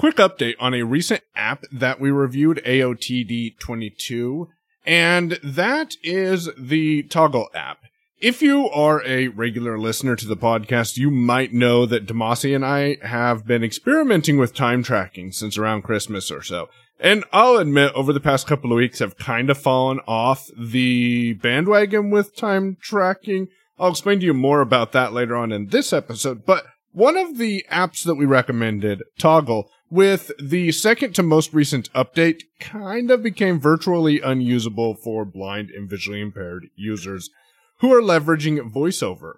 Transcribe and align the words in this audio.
Quick 0.00 0.16
update 0.16 0.54
on 0.58 0.72
a 0.72 0.82
recent 0.82 1.20
app 1.36 1.62
that 1.70 2.00
we 2.00 2.10
reviewed, 2.10 2.62
AOTD22, 2.64 4.48
and 4.86 5.32
that 5.44 5.96
is 6.02 6.48
the 6.56 7.02
Toggl 7.02 7.48
app. 7.54 7.80
If 8.18 8.40
you 8.40 8.70
are 8.70 9.02
a 9.04 9.28
regular 9.28 9.78
listener 9.78 10.16
to 10.16 10.26
the 10.26 10.38
podcast, 10.38 10.96
you 10.96 11.10
might 11.10 11.52
know 11.52 11.84
that 11.84 12.06
Damashe 12.06 12.56
and 12.56 12.64
I 12.64 12.96
have 13.02 13.46
been 13.46 13.62
experimenting 13.62 14.38
with 14.38 14.54
time 14.54 14.82
tracking 14.82 15.32
since 15.32 15.58
around 15.58 15.82
Christmas 15.82 16.30
or 16.30 16.40
so. 16.40 16.70
And 16.98 17.22
I'll 17.30 17.58
admit, 17.58 17.92
over 17.92 18.14
the 18.14 18.20
past 18.20 18.46
couple 18.46 18.72
of 18.72 18.76
weeks, 18.76 19.00
have 19.00 19.18
kind 19.18 19.50
of 19.50 19.58
fallen 19.58 20.00
off 20.08 20.48
the 20.56 21.34
bandwagon 21.34 22.08
with 22.08 22.34
time 22.34 22.78
tracking. 22.80 23.48
I'll 23.78 23.90
explain 23.90 24.20
to 24.20 24.24
you 24.24 24.32
more 24.32 24.62
about 24.62 24.92
that 24.92 25.12
later 25.12 25.36
on 25.36 25.52
in 25.52 25.66
this 25.66 25.92
episode. 25.92 26.46
But 26.46 26.64
one 26.92 27.16
of 27.16 27.38
the 27.38 27.64
apps 27.70 28.02
that 28.04 28.16
we 28.16 28.26
recommended, 28.26 29.02
Toggl, 29.18 29.64
with 29.90 30.30
the 30.40 30.72
second 30.72 31.14
to 31.14 31.22
most 31.22 31.52
recent 31.52 31.92
update, 31.92 32.42
kind 32.58 33.10
of 33.10 33.22
became 33.22 33.60
virtually 33.60 34.20
unusable 34.20 34.94
for 34.94 35.24
blind 35.24 35.70
and 35.70 35.88
visually 35.90 36.20
impaired 36.20 36.68
users 36.76 37.30
who 37.78 37.92
are 37.92 38.02
leveraging 38.02 38.72
voiceover. 38.72 39.34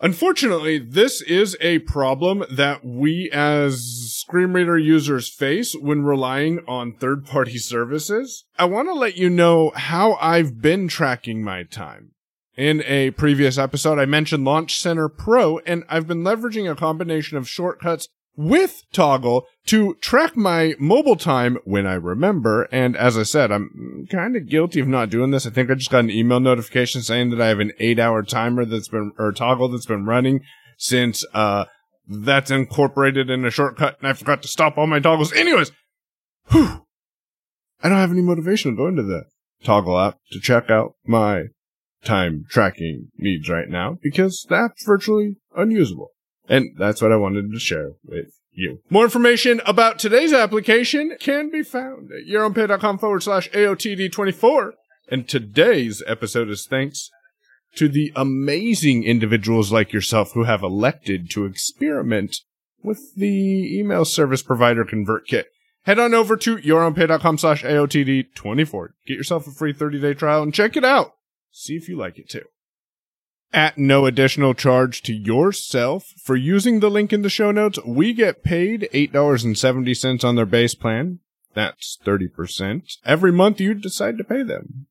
Unfortunately, 0.00 0.78
this 0.78 1.22
is 1.22 1.56
a 1.60 1.78
problem 1.80 2.44
that 2.50 2.84
we 2.84 3.30
as 3.32 4.12
screen 4.14 4.52
reader 4.52 4.76
users 4.76 5.28
face 5.28 5.74
when 5.74 6.02
relying 6.02 6.60
on 6.68 6.92
third 6.92 7.24
party 7.24 7.56
services. 7.56 8.44
I 8.58 8.66
want 8.66 8.88
to 8.88 8.94
let 8.94 9.16
you 9.16 9.30
know 9.30 9.72
how 9.74 10.14
I've 10.20 10.60
been 10.60 10.86
tracking 10.86 11.42
my 11.42 11.62
time. 11.62 12.12
In 12.56 12.82
a 12.86 13.10
previous 13.10 13.58
episode, 13.58 13.98
I 13.98 14.06
mentioned 14.06 14.46
Launch 14.46 14.80
Center 14.80 15.10
Pro, 15.10 15.58
and 15.66 15.84
I've 15.90 16.06
been 16.06 16.22
leveraging 16.22 16.70
a 16.70 16.74
combination 16.74 17.36
of 17.36 17.46
shortcuts 17.46 18.08
with 18.34 18.82
Toggl 18.94 19.42
to 19.66 19.94
track 19.96 20.38
my 20.38 20.74
mobile 20.78 21.16
time 21.16 21.58
when 21.64 21.86
I 21.86 21.94
remember. 21.94 22.62
And 22.72 22.96
as 22.96 23.18
I 23.18 23.24
said, 23.24 23.52
I'm 23.52 24.06
kind 24.10 24.36
of 24.36 24.48
guilty 24.48 24.80
of 24.80 24.88
not 24.88 25.10
doing 25.10 25.32
this. 25.32 25.46
I 25.46 25.50
think 25.50 25.70
I 25.70 25.74
just 25.74 25.90
got 25.90 26.04
an 26.04 26.10
email 26.10 26.40
notification 26.40 27.02
saying 27.02 27.28
that 27.30 27.42
I 27.42 27.48
have 27.48 27.60
an 27.60 27.72
eight 27.78 27.98
hour 27.98 28.22
timer 28.22 28.64
that's 28.64 28.88
been, 28.88 29.12
or 29.18 29.32
toggle 29.32 29.68
that's 29.68 29.86
been 29.86 30.06
running 30.06 30.40
since, 30.78 31.26
uh, 31.34 31.66
that's 32.08 32.50
incorporated 32.50 33.28
in 33.28 33.44
a 33.44 33.50
shortcut 33.50 33.98
and 33.98 34.08
I 34.08 34.12
forgot 34.12 34.40
to 34.42 34.48
stop 34.48 34.78
all 34.78 34.86
my 34.86 35.00
toggles. 35.00 35.32
Anyways, 35.32 35.72
whew, 36.50 36.86
I 37.82 37.88
don't 37.88 37.98
have 37.98 38.12
any 38.12 38.22
motivation 38.22 38.70
to 38.70 38.76
go 38.76 38.86
into 38.86 39.02
the 39.02 39.24
Toggl 39.64 40.08
app 40.08 40.18
to 40.32 40.40
check 40.40 40.70
out 40.70 40.94
my 41.04 41.46
time 42.04 42.44
tracking 42.48 43.08
needs 43.16 43.48
right 43.48 43.68
now 43.68 43.98
because 44.02 44.46
that's 44.48 44.84
virtually 44.84 45.36
unusable. 45.54 46.10
And 46.48 46.76
that's 46.78 47.02
what 47.02 47.12
I 47.12 47.16
wanted 47.16 47.50
to 47.52 47.58
share 47.58 47.92
with 48.04 48.32
you. 48.52 48.80
More 48.88 49.04
information 49.04 49.60
about 49.66 49.98
today's 49.98 50.32
application 50.32 51.16
can 51.20 51.50
be 51.50 51.62
found 51.62 52.10
at 52.12 52.26
yourownpay.com 52.32 52.98
forward 52.98 53.22
slash 53.22 53.50
AOTD24. 53.50 54.72
And 55.08 55.28
today's 55.28 56.02
episode 56.06 56.48
is 56.48 56.66
thanks 56.66 57.10
to 57.76 57.88
the 57.88 58.12
amazing 58.16 59.04
individuals 59.04 59.70
like 59.70 59.92
yourself 59.92 60.32
who 60.32 60.44
have 60.44 60.62
elected 60.62 61.30
to 61.30 61.44
experiment 61.44 62.38
with 62.82 63.14
the 63.16 63.78
email 63.78 64.04
service 64.04 64.42
provider 64.42 64.84
ConvertKit. 64.84 65.44
Head 65.82 65.98
on 65.98 66.14
over 66.14 66.36
to 66.38 66.56
yourownpay.com 66.56 67.38
slash 67.38 67.62
AOTD24. 67.62 68.88
Get 69.06 69.16
yourself 69.16 69.46
a 69.46 69.52
free 69.52 69.72
30 69.72 70.00
day 70.00 70.14
trial 70.14 70.42
and 70.42 70.52
check 70.52 70.76
it 70.76 70.84
out. 70.84 71.12
See 71.58 71.74
if 71.74 71.88
you 71.88 71.96
like 71.96 72.18
it 72.18 72.28
too 72.28 72.44
at 73.52 73.78
no 73.78 74.04
additional 74.06 74.52
charge 74.54 75.02
to 75.02 75.14
yourself 75.14 76.12
for 76.22 76.36
using 76.36 76.80
the 76.80 76.90
link 76.90 77.12
in 77.12 77.22
the 77.22 77.30
show 77.30 77.50
notes. 77.50 77.78
We 77.86 78.12
get 78.12 78.44
paid 78.44 78.88
$8.70 78.92 80.24
on 80.24 80.36
their 80.36 80.46
base 80.46 80.74
plan. 80.74 81.20
That's 81.54 81.98
30%. 82.04 82.98
Every 83.04 83.32
month 83.32 83.60
you 83.60 83.72
decide 83.72 84.18
to 84.18 84.24
pay 84.24 84.42
them. 84.42 84.86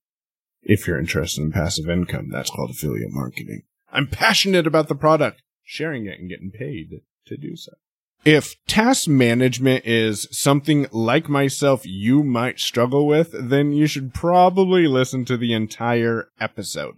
If 0.64 0.88
you're 0.88 1.00
interested 1.00 1.42
in 1.44 1.52
passive 1.52 1.88
income, 1.88 2.30
that's 2.32 2.50
called 2.50 2.72
affiliate 2.72 3.12
marketing. 3.12 3.64
I'm 3.92 4.08
passionate 4.08 4.66
about 4.66 4.88
the 4.88 4.96
product, 4.96 5.44
sharing 5.64 6.08
it 6.08 6.20
and 6.20 6.28
getting 6.28 6.50
paid 6.50 7.02
to 7.28 7.38
do 7.38 7.56
so. 7.56 7.74
If 8.26 8.56
task 8.66 9.08
management 9.08 9.86
is 9.86 10.28
something 10.32 10.88
like 10.92 11.30
myself 11.30 11.86
you 11.86 12.24
might 12.24 12.60
struggle 12.60 13.06
with, 13.06 13.30
then 13.34 13.72
you 13.72 13.86
should 13.86 14.16
probably 14.16 14.88
listen 14.88 15.26
to 15.26 15.38
the 15.38 15.54
entire 15.54 16.30
episode. 16.40 16.96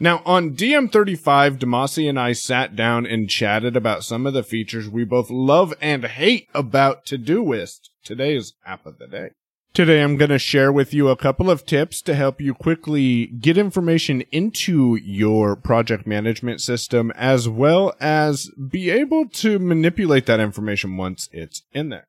Now, 0.00 0.20
on 0.26 0.56
DM35, 0.56 1.58
Damashe 1.58 2.08
and 2.08 2.18
I 2.18 2.32
sat 2.32 2.74
down 2.74 3.06
and 3.06 3.30
chatted 3.30 3.76
about 3.76 4.02
some 4.02 4.26
of 4.26 4.34
the 4.34 4.42
features 4.42 4.88
we 4.88 5.04
both 5.04 5.30
love 5.30 5.74
and 5.80 6.04
hate 6.04 6.48
about 6.52 7.06
Todoist, 7.06 7.90
today's 8.02 8.54
app 8.66 8.84
of 8.84 8.98
the 8.98 9.06
day. 9.06 9.30
Today, 9.74 10.02
I'm 10.02 10.18
going 10.18 10.28
to 10.28 10.38
share 10.38 10.70
with 10.70 10.92
you 10.92 11.08
a 11.08 11.16
couple 11.16 11.50
of 11.50 11.64
tips 11.64 12.02
to 12.02 12.14
help 12.14 12.42
you 12.42 12.52
quickly 12.52 13.28
get 13.28 13.56
information 13.56 14.20
into 14.30 14.96
your 14.96 15.56
project 15.56 16.06
management 16.06 16.60
system, 16.60 17.10
as 17.12 17.48
well 17.48 17.94
as 17.98 18.50
be 18.50 18.90
able 18.90 19.26
to 19.30 19.58
manipulate 19.58 20.26
that 20.26 20.40
information 20.40 20.98
once 20.98 21.30
it's 21.32 21.62
in 21.72 21.88
there. 21.88 22.06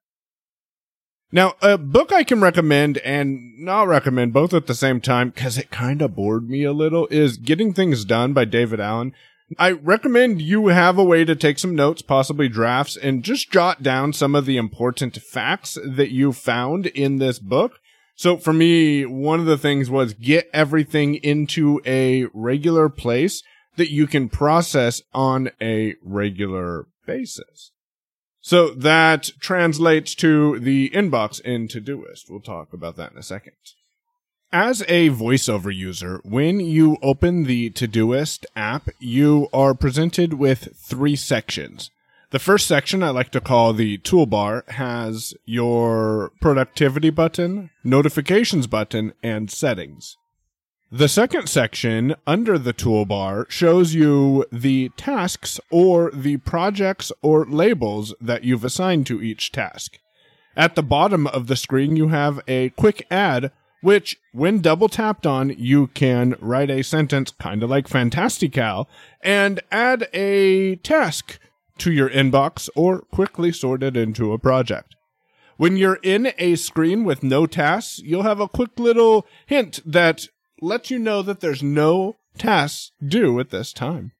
Now, 1.31 1.53
a 1.61 1.77
book 1.77 2.11
I 2.11 2.25
can 2.25 2.41
recommend 2.41 2.97
and 2.97 3.57
not 3.57 3.87
recommend 3.87 4.33
both 4.33 4.53
at 4.53 4.67
the 4.67 4.75
same 4.75 4.99
time 4.99 5.29
because 5.29 5.57
it 5.57 5.71
kind 5.71 6.01
of 6.01 6.17
bored 6.17 6.49
me 6.49 6.65
a 6.65 6.73
little 6.73 7.07
is 7.07 7.37
Getting 7.37 7.73
Things 7.73 8.03
Done 8.03 8.33
by 8.33 8.43
David 8.43 8.81
Allen. 8.81 9.13
I 9.57 9.71
recommend 9.71 10.41
you 10.41 10.67
have 10.67 10.97
a 10.97 11.03
way 11.03 11.25
to 11.25 11.35
take 11.35 11.59
some 11.59 11.75
notes, 11.75 12.01
possibly 12.01 12.49
drafts, 12.49 12.95
and 12.95 13.23
just 13.23 13.51
jot 13.51 13.83
down 13.83 14.13
some 14.13 14.35
of 14.35 14.45
the 14.45 14.57
important 14.57 15.15
facts 15.15 15.77
that 15.83 16.11
you 16.11 16.33
found 16.33 16.87
in 16.87 17.17
this 17.17 17.39
book. 17.39 17.79
So 18.15 18.37
for 18.37 18.53
me, 18.53 19.05
one 19.05 19.39
of 19.39 19.45
the 19.45 19.57
things 19.57 19.89
was 19.89 20.13
get 20.13 20.49
everything 20.53 21.15
into 21.15 21.81
a 21.85 22.25
regular 22.33 22.89
place 22.89 23.41
that 23.75 23.91
you 23.91 24.07
can 24.07 24.29
process 24.29 25.01
on 25.13 25.49
a 25.59 25.95
regular 26.03 26.87
basis. 27.05 27.71
So 28.39 28.69
that 28.71 29.31
translates 29.39 30.13
to 30.15 30.59
the 30.59 30.89
inbox 30.91 31.39
in 31.41 31.67
Todoist. 31.67 32.29
We'll 32.29 32.41
talk 32.41 32.73
about 32.73 32.97
that 32.97 33.13
in 33.13 33.17
a 33.17 33.23
second. 33.23 33.53
As 34.55 34.83
a 34.87 35.09
voiceover 35.09 35.75
user, 35.75 36.21
when 36.23 36.59
you 36.59 36.97
open 37.01 37.45
the 37.45 37.71
Todoist 37.71 38.45
app, 38.55 38.87
you 38.99 39.47
are 39.51 39.73
presented 39.73 40.35
with 40.35 40.75
three 40.75 41.15
sections. 41.15 41.89
The 42.29 42.37
first 42.37 42.67
section 42.67 43.01
I 43.01 43.09
like 43.09 43.31
to 43.31 43.41
call 43.41 43.73
the 43.73 43.97
toolbar 43.97 44.69
has 44.69 45.33
your 45.45 46.33
productivity 46.39 47.09
button, 47.09 47.71
notifications 47.83 48.67
button, 48.67 49.13
and 49.23 49.49
settings. 49.49 50.17
The 50.91 51.09
second 51.09 51.49
section 51.49 52.13
under 52.27 52.59
the 52.59 52.75
toolbar 52.75 53.49
shows 53.49 53.95
you 53.95 54.45
the 54.51 54.89
tasks 54.89 55.59
or 55.71 56.11
the 56.11 56.37
projects 56.37 57.11
or 57.23 57.47
labels 57.47 58.13
that 58.21 58.43
you've 58.43 58.63
assigned 58.63 59.07
to 59.07 59.19
each 59.19 59.51
task. 59.51 59.97
At 60.55 60.75
the 60.75 60.83
bottom 60.83 61.25
of 61.25 61.47
the 61.47 61.55
screen, 61.55 61.95
you 61.95 62.09
have 62.09 62.39
a 62.47 62.69
quick 62.69 63.07
add, 63.09 63.51
which, 63.83 64.17
when 64.31 64.61
double 64.61 64.87
tapped 64.87 65.27
on, 65.27 65.49
you 65.57 65.87
can 65.87 66.35
write 66.39 66.71
a 66.71 66.81
sentence 66.81 67.31
kind 67.37 67.61
of 67.61 67.69
like 67.69 67.89
Fantastical 67.89 68.89
and 69.21 69.61
add 69.71 70.07
a 70.13 70.77
task 70.77 71.37
to 71.79 71.91
your 71.91 72.09
inbox 72.09 72.69
or 72.75 73.01
quickly 73.01 73.51
sort 73.51 73.83
it 73.83 73.97
into 73.97 74.31
a 74.31 74.39
project. 74.39 74.95
When 75.57 75.75
you're 75.75 75.99
in 76.01 76.31
a 76.37 76.55
screen 76.55 77.03
with 77.03 77.23
no 77.23 77.45
tasks, 77.45 77.99
you'll 77.99 78.23
have 78.23 78.39
a 78.39 78.47
quick 78.47 78.79
little 78.79 79.27
hint 79.45 79.81
that 79.85 80.27
lets 80.61 80.89
you 80.89 80.97
know 80.97 81.21
that 81.21 81.41
there's 81.41 81.61
no 81.61 82.15
tasks 82.37 82.93
due 83.05 83.37
at 83.41 83.49
this 83.49 83.73
time. 83.73 84.13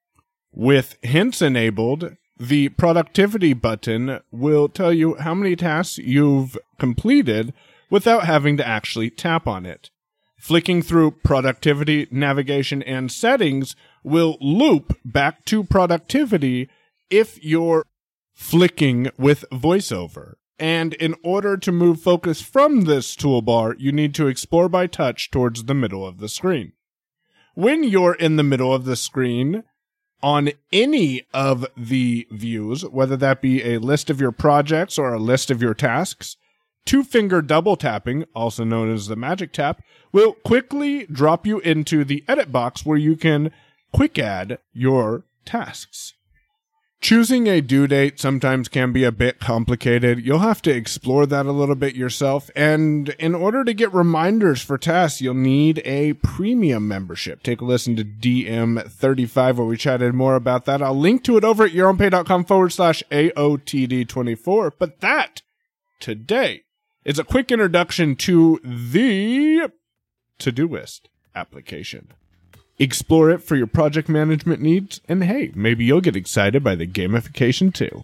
With 0.52 0.98
hints 1.02 1.42
enabled, 1.42 2.18
the 2.38 2.68
productivity 2.70 3.54
button 3.54 4.20
will 4.30 4.68
tell 4.68 4.92
you 4.92 5.16
how 5.16 5.34
many 5.34 5.56
tasks 5.56 6.00
you've 6.00 6.58
completed 6.78 7.54
without 7.94 8.26
having 8.26 8.58
to 8.58 8.68
actually 8.68 9.12
tap 9.12 9.46
on 9.46 9.68
it. 9.68 9.92
Flicking 10.40 10.82
through 10.82 11.12
productivity, 11.12 12.08
navigation, 12.10 12.82
and 12.82 13.12
settings 13.12 13.76
will 14.04 14.36
loop 14.42 14.98
back 15.06 15.46
to 15.46 15.64
productivity 15.64 16.68
if 17.12 17.42
you're 17.44 17.86
flicking 18.34 19.12
with 19.20 19.46
voiceover. 19.52 20.34
And 20.58 20.96
in 20.96 21.14
order 21.24 21.56
to 21.56 21.72
move 21.72 22.02
focus 22.02 22.42
from 22.42 22.86
this 22.86 23.16
toolbar, 23.16 23.76
you 23.78 23.92
need 23.92 24.16
to 24.16 24.26
explore 24.26 24.68
by 24.68 24.88
touch 24.88 25.30
towards 25.30 25.66
the 25.66 25.76
middle 25.76 26.04
of 26.04 26.18
the 26.18 26.30
screen. 26.30 26.74
When 27.54 27.84
you're 27.84 28.16
in 28.16 28.38
the 28.38 28.44
middle 28.44 28.74
of 28.74 28.86
the 28.86 28.96
screen, 28.96 29.66
on 30.24 30.50
any 30.72 31.28
of 31.32 31.68
the 31.78 32.28
views, 32.32 32.84
whether 32.88 33.18
that 33.18 33.40
be 33.40 33.62
a 33.62 33.78
list 33.78 34.10
of 34.10 34.20
your 34.20 34.32
projects 34.32 34.98
or 34.98 35.14
a 35.14 35.20
list 35.20 35.52
of 35.52 35.62
your 35.62 35.76
tasks, 35.76 36.38
two 36.86 37.04
finger 37.04 37.42
double 37.42 37.76
tapping, 37.76 38.26
also 38.36 38.64
known 38.64 38.92
as 38.94 39.08
the 39.08 39.16
magic 39.16 39.54
tap, 39.54 39.82
will 40.12 40.34
quickly 40.34 41.06
drop 41.08 41.46
you 41.46 41.60
into 41.60 42.04
the 42.04 42.24
edit 42.28 42.52
box 42.52 42.86
where 42.86 42.98
you 42.98 43.16
can 43.16 43.52
quick 43.92 44.18
add 44.20 44.60
your 44.74 45.24
tasks. 45.46 46.14
Choosing 47.04 47.48
a 47.48 47.60
due 47.60 47.86
date 47.86 48.18
sometimes 48.18 48.70
can 48.70 48.94
be 48.94 49.04
a 49.04 49.12
bit 49.12 49.42
complicated. 49.42 50.26
You'll 50.26 50.40
have 50.40 50.62
to 50.62 50.72
explore 50.72 51.26
that 51.26 51.46
a 51.46 51.52
little 51.52 51.76
bit 51.76 51.96
yourself. 51.96 52.50
And 52.56 53.10
in 53.20 53.36
order 53.36 53.66
to 53.66 53.74
get 53.74 53.94
reminders 53.94 54.62
for 54.62 54.78
tasks, 54.78 55.20
you'll 55.20 55.34
need 55.34 55.82
a 55.84 56.14
premium 56.14 56.88
membership. 56.88 57.44
Take 57.44 57.60
a 57.60 57.66
listen 57.66 57.98
to 57.98 58.06
DM35 58.06 59.56
where 59.58 59.68
we 59.68 59.76
chatted 59.76 60.14
more 60.14 60.36
about 60.36 60.64
that. 60.64 60.82
I'll 60.82 60.98
link 60.98 61.26
to 61.26 61.36
it 61.36 61.44
over 61.44 61.66
at 61.66 61.74
yourownpay.com 61.74 62.46
forward 62.46 62.72
slash 62.72 63.04
AOTD24. 63.12 64.72
But 64.80 65.02
that 65.02 65.42
today 66.00 66.64
is 67.06 67.20
a 67.20 67.24
quick 67.24 67.52
introduction 67.52 68.16
to 68.16 68.60
the 68.64 69.72
Todoist 70.40 71.02
application. 71.36 72.10
Explore 72.80 73.30
it 73.30 73.44
for 73.44 73.56
your 73.56 73.68
project 73.68 74.10
management 74.10 74.62
needs, 74.62 75.00
and 75.08 75.24
hey, 75.24 75.52
maybe 75.54 75.86
you'll 75.86 76.02
get 76.02 76.16
excited 76.16 76.64
by 76.64 76.76
the 76.76 76.88
gamification 76.88 77.74
too. 77.74 78.04